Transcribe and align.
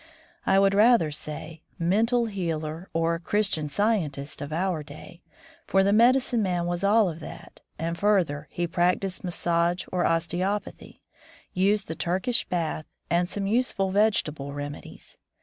I 0.47 0.57
would 0.57 0.73
rather 0.73 1.11
say, 1.11 1.61
mental 1.77 2.25
healer 2.25 2.89
or 2.91 3.19
Christian 3.19 3.67
scien 3.67 4.11
tist 4.11 4.41
of 4.41 4.51
our 4.51 4.81
day, 4.81 5.21
for 5.67 5.83
the 5.83 5.93
medicine 5.93 6.41
man 6.41 6.65
was 6.65 6.83
all 6.83 7.07
of 7.07 7.19
that, 7.19 7.61
and 7.77 7.95
further 7.95 8.47
he 8.49 8.65
practised 8.65 9.23
massage 9.23 9.85
or 9.91 10.03
osteopathy, 10.07 11.03
used 11.53 11.87
the 11.87 11.93
Turkish 11.93 12.45
bath, 12.45 12.87
and 13.11 13.29
some 13.29 13.45
useful 13.45 13.91
vegetable 13.91 14.53
remedies. 14.53 15.19